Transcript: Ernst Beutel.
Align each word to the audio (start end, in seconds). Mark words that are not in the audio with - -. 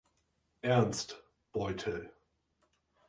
Ernst 0.63 1.21
Beutel. 1.53 2.11